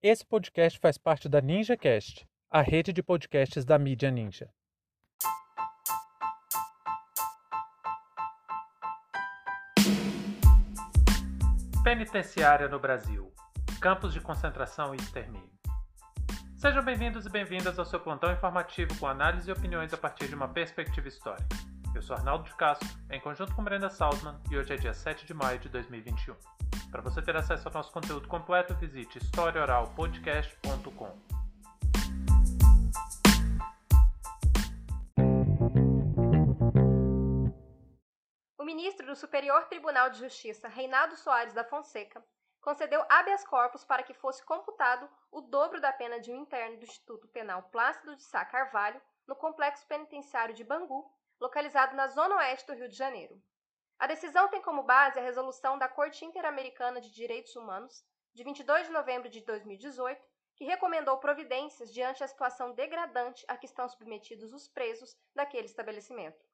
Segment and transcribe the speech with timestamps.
[0.00, 4.48] Esse podcast faz parte da NinjaCast, a rede de podcasts da mídia Ninja.
[11.82, 13.32] Penitenciária no Brasil.
[13.80, 15.50] Campos de concentração e extermínio.
[16.54, 20.34] Sejam bem-vindos e bem-vindas ao seu plantão informativo com análise e opiniões a partir de
[20.36, 21.56] uma perspectiva histórica.
[21.92, 25.26] Eu sou Arnaldo de Castro, em conjunto com Brenda Salzman, e hoje é dia 7
[25.26, 26.36] de maio de 2021.
[26.90, 31.18] Para você ter acesso ao nosso conteúdo completo, visite historiaoralpodcast.com.
[38.58, 42.24] O ministro do Superior Tribunal de Justiça, Reinaldo Soares da Fonseca,
[42.62, 46.84] concedeu habeas corpus para que fosse computado o dobro da pena de um interno do
[46.84, 51.04] Instituto Penal Plácido de Sá Carvalho, no complexo penitenciário de Bangu,
[51.38, 53.38] localizado na zona oeste do Rio de Janeiro.
[53.98, 58.86] A decisão tem como base a resolução da Corte Interamericana de Direitos Humanos, de 22
[58.86, 60.24] de novembro de 2018,
[60.54, 66.44] que recomendou providências diante a situação degradante a que estão submetidos os presos daquele estabelecimento.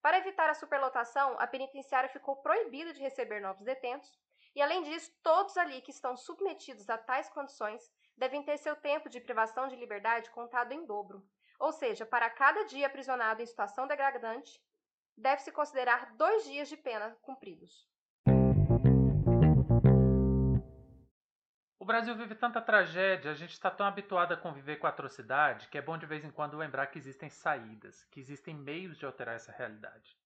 [0.00, 4.16] Para evitar a superlotação, a penitenciária ficou proibida de receber novos detentos,
[4.54, 9.08] e além disso, todos ali que estão submetidos a tais condições devem ter seu tempo
[9.08, 11.26] de privação de liberdade contado em dobro,
[11.58, 14.62] ou seja, para cada dia aprisionado em situação degradante,
[15.16, 17.88] deve-se considerar dois dias de pena cumpridos.
[21.78, 25.68] O Brasil vive tanta tragédia, a gente está tão habituado a conviver com a atrocidade
[25.68, 29.04] que é bom de vez em quando lembrar que existem saídas, que existem meios de
[29.04, 30.16] alterar essa realidade.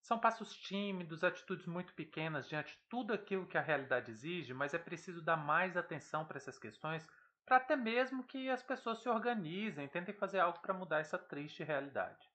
[0.00, 4.72] São passos tímidos, atitudes muito pequenas diante de tudo aquilo que a realidade exige, mas
[4.72, 7.04] é preciso dar mais atenção para essas questões
[7.48, 11.64] para até mesmo que as pessoas se organizem, tentem fazer algo para mudar essa triste
[11.64, 12.27] realidade.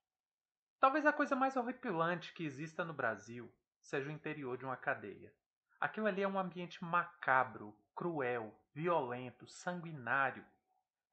[0.83, 3.49] Talvez a coisa mais horripilante que exista no Brasil
[3.81, 5.33] seja o interior de uma cadeia.
[5.79, 10.45] Aquilo ali é um ambiente macabro, cruel, violento, sanguinário.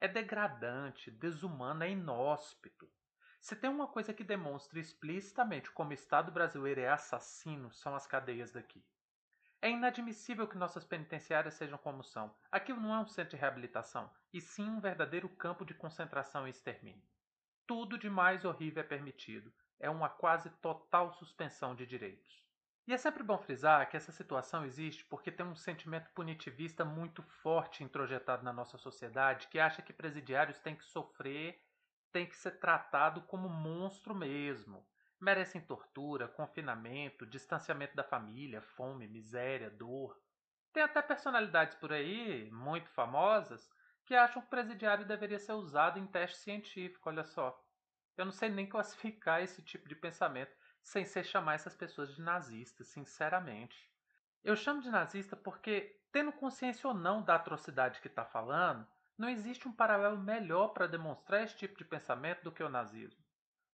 [0.00, 2.90] É degradante, desumano, é inóspito.
[3.40, 8.08] Se tem uma coisa que demonstra explicitamente como o Estado brasileiro é assassino, são as
[8.08, 8.84] cadeias daqui.
[9.62, 12.34] É inadmissível que nossas penitenciárias sejam como são.
[12.50, 16.50] Aquilo não é um centro de reabilitação, e sim um verdadeiro campo de concentração e
[16.50, 17.06] extermínio.
[17.70, 19.52] Tudo de mais horrível é permitido.
[19.78, 22.44] É uma quase total suspensão de direitos.
[22.84, 27.22] E é sempre bom frisar que essa situação existe porque tem um sentimento punitivista muito
[27.22, 31.64] forte introjetado na nossa sociedade que acha que presidiários têm que sofrer,
[32.10, 34.84] têm que ser tratado como monstro mesmo
[35.20, 40.20] merecem tortura, confinamento, distanciamento da família, fome, miséria, dor.
[40.72, 43.70] Tem até personalidades por aí, muito famosas,
[44.10, 47.64] que acham que o presidiário deveria ser usado em teste científico, olha só.
[48.16, 50.50] Eu não sei nem classificar esse tipo de pensamento
[50.82, 53.88] sem ser chamar essas pessoas de nazistas, sinceramente.
[54.42, 58.84] Eu chamo de nazista porque, tendo consciência ou não da atrocidade que está falando,
[59.16, 63.24] não existe um paralelo melhor para demonstrar esse tipo de pensamento do que o nazismo.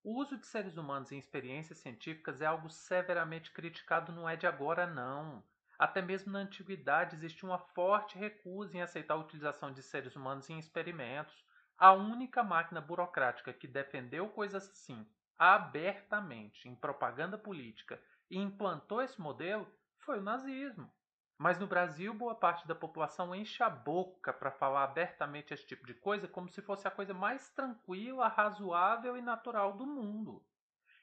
[0.05, 4.47] O uso de seres humanos em experiências científicas é algo severamente criticado, não é de
[4.47, 5.43] agora não.
[5.79, 10.49] Até mesmo na antiguidade existia uma forte recusa em aceitar a utilização de seres humanos
[10.49, 11.45] em experimentos.
[11.77, 15.07] A única máquina burocrática que defendeu coisas assim
[15.39, 18.01] abertamente em propaganda política
[18.31, 20.91] e implantou esse modelo foi o nazismo.
[21.39, 25.87] Mas no Brasil, boa parte da população enche a boca para falar abertamente esse tipo
[25.87, 30.43] de coisa como se fosse a coisa mais tranquila, razoável e natural do mundo.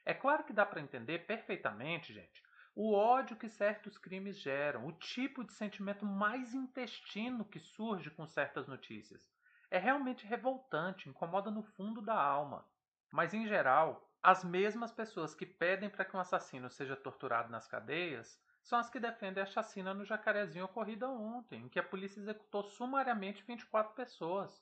[0.04, 2.42] É claro que dá para entender perfeitamente, gente,
[2.76, 8.26] o ódio que certos crimes geram, o tipo de sentimento mais intestino que surge com
[8.26, 9.32] certas notícias.
[9.70, 12.66] É realmente revoltante, incomoda no fundo da alma.
[13.12, 17.68] Mas, em geral, as mesmas pessoas que pedem para que um assassino seja torturado nas
[17.68, 22.18] cadeias são as que defendem a chacina no Jacarezinho ocorrida ontem, em que a polícia
[22.18, 24.60] executou sumariamente 24 pessoas.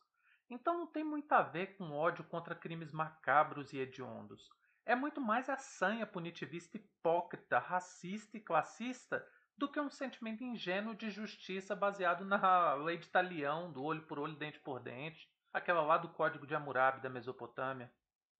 [0.50, 4.50] Então não tem muito a ver com ódio contra crimes macabros e hediondos.
[4.84, 9.25] É muito mais a sanha punitivista hipócrita, racista e classista
[9.56, 14.19] do que um sentimento ingênuo de justiça baseado na lei de talião, do olho por
[14.19, 17.92] olho, dente por dente, aquela lá do Código de Hammurabi da Mesopotâmia.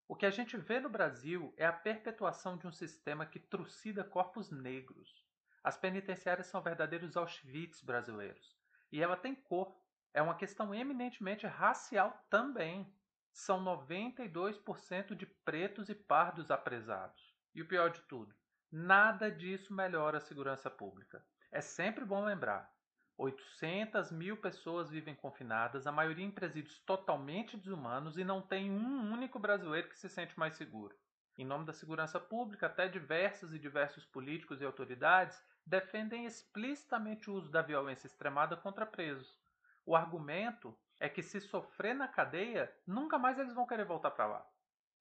[0.09, 4.03] O que a gente vê no Brasil é a perpetuação de um sistema que trucida
[4.03, 5.25] corpos negros.
[5.63, 8.57] As penitenciárias são verdadeiros Auschwitz brasileiros.
[8.91, 9.75] E ela tem cor.
[10.13, 12.93] É uma questão eminentemente racial também.
[13.33, 17.35] São 92% de pretos e pardos apresados.
[17.55, 18.35] E o pior de tudo,
[18.71, 21.25] nada disso melhora a segurança pública.
[21.51, 22.71] É sempre bom lembrar:
[23.17, 29.13] 800 mil pessoas vivem confinadas, a maioria em presídios totalmente desumanos, e não tem um
[29.13, 30.97] único brasileiro que se sente mais seguro.
[31.39, 37.35] Em nome da segurança pública, até diversos e diversos políticos e autoridades defendem explicitamente o
[37.35, 39.41] uso da violência extremada contra presos.
[39.87, 44.25] O argumento é que se sofrer na cadeia, nunca mais eles vão querer voltar para
[44.25, 44.47] lá.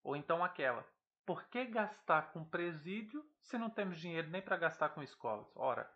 [0.03, 0.83] Ou então aquela:
[1.23, 5.55] por que gastar com presídio se não temos dinheiro nem para gastar com escolas?
[5.55, 5.87] Ora,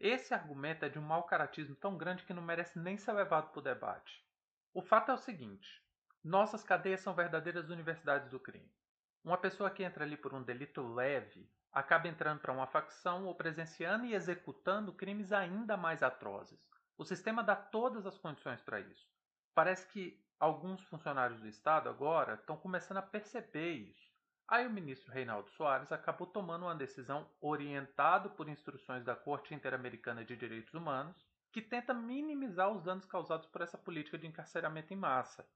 [0.00, 3.50] esse argumento é de um mau caratismo tão grande que não merece nem ser levado
[3.52, 4.26] para o debate.
[4.74, 5.80] O fato é o seguinte:
[6.24, 8.74] nossas cadeias são verdadeiras universidades do crime.
[9.22, 13.34] Uma pessoa que entra ali por um delito leve acaba entrando para uma facção ou
[13.36, 16.58] presenciando e executando crimes ainda mais atrozes.
[16.98, 19.12] O sistema dá todas as condições para isso.
[19.54, 24.10] Parece que alguns funcionários do Estado agora estão começando a perceber isso.
[24.48, 30.24] Aí o ministro Reinaldo Soares acabou tomando uma decisão orientado por instruções da Corte Interamericana
[30.24, 31.16] de Direitos Humanos,
[31.52, 35.46] que tenta minimizar os danos causados por essa política de encarceramento em massa.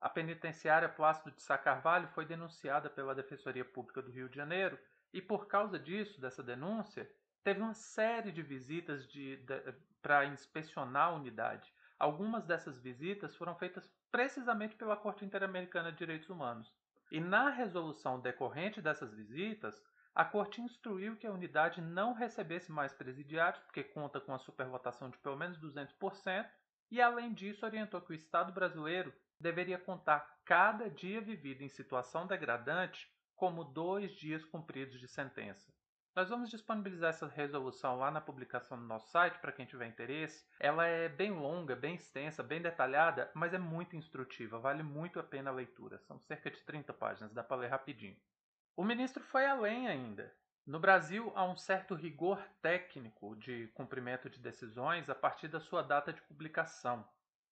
[0.00, 4.78] A penitenciária Plácido de Sá Carvalho foi denunciada pela Defensoria Pública do Rio de Janeiro
[5.12, 7.10] e por causa disso, dessa denúncia,
[7.42, 11.72] teve uma série de visitas de, de, para inspecionar a unidade.
[11.98, 16.70] Algumas dessas visitas foram feitas precisamente pela Corte Interamericana de Direitos Humanos.
[17.10, 19.82] E na resolução decorrente dessas visitas,
[20.14, 25.10] a Corte instruiu que a unidade não recebesse mais presidiários, porque conta com a superlotação
[25.10, 26.48] de pelo menos 200%,
[26.90, 32.26] e além disso orientou que o Estado brasileiro deveria contar cada dia vivido em situação
[32.26, 35.70] degradante como dois dias cumpridos de sentença.
[36.16, 40.46] Nós vamos disponibilizar essa resolução lá na publicação do nosso site para quem tiver interesse.
[40.58, 45.22] Ela é bem longa, bem extensa, bem detalhada, mas é muito instrutiva, vale muito a
[45.22, 45.98] pena a leitura.
[45.98, 48.16] São cerca de 30 páginas, dá para ler rapidinho.
[48.74, 50.34] O ministro foi além ainda.
[50.64, 55.82] No Brasil, há um certo rigor técnico de cumprimento de decisões a partir da sua
[55.82, 57.06] data de publicação.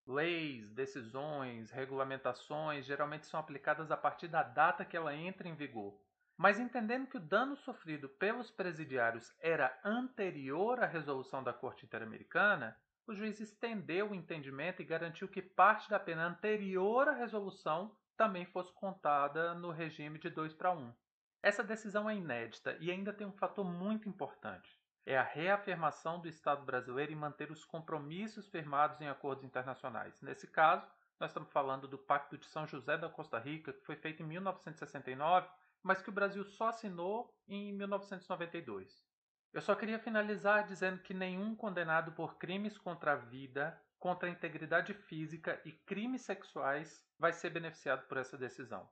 [0.07, 5.95] Leis, decisões, regulamentações geralmente são aplicadas a partir da data que ela entra em vigor.
[6.37, 12.77] Mas entendendo que o dano sofrido pelos presidiários era anterior à resolução da Corte Interamericana,
[13.07, 18.45] o juiz estendeu o entendimento e garantiu que parte da pena anterior à resolução também
[18.45, 20.93] fosse contada no regime de 2 para 1.
[21.41, 26.27] Essa decisão é inédita e ainda tem um fator muito importante é a reafirmação do
[26.27, 30.19] Estado brasileiro em manter os compromissos firmados em acordos internacionais.
[30.21, 30.87] Nesse caso,
[31.19, 34.25] nós estamos falando do Pacto de São José da Costa Rica, que foi feito em
[34.25, 35.47] 1969,
[35.85, 39.05] mas que o Brasil só assinou em 1992.
[39.53, 44.31] Eu só queria finalizar dizendo que nenhum condenado por crimes contra a vida, contra a
[44.31, 48.89] integridade física e crimes sexuais vai ser beneficiado por essa decisão.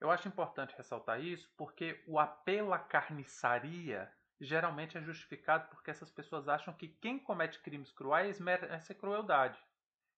[0.00, 6.10] Eu acho importante ressaltar isso porque o apelo à carniçaria geralmente é justificado porque essas
[6.10, 9.64] pessoas acham que quem comete crimes cruéis merece crueldade.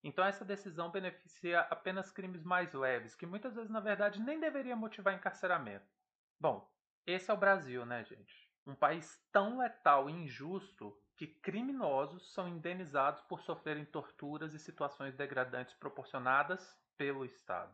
[0.03, 4.75] Então essa decisão beneficia apenas crimes mais leves, que muitas vezes na verdade nem deveria
[4.75, 5.95] motivar encarceramento.
[6.39, 6.71] Bom,
[7.07, 8.47] esse é o Brasil, né, gente?
[8.67, 15.15] Um país tão letal e injusto que criminosos são indenizados por sofrerem torturas e situações
[15.15, 17.73] degradantes proporcionadas pelo Estado.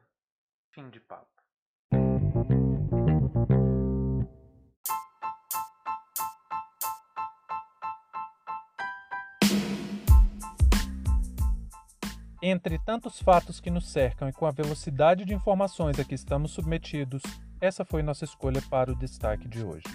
[0.71, 1.43] Fim de papo.
[12.41, 16.53] Entre tantos fatos que nos cercam e com a velocidade de informações a que estamos
[16.53, 17.23] submetidos,
[17.63, 19.87] essa foi nossa escolha para o destaque de hoje.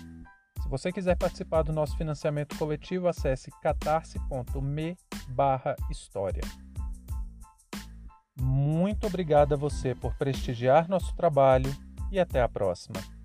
[0.63, 4.97] Se você quiser participar do nosso financiamento coletivo, acesse catarse.me
[5.91, 6.41] história.
[8.39, 11.69] Muito obrigado a você por prestigiar nosso trabalho
[12.09, 13.16] e até a próxima.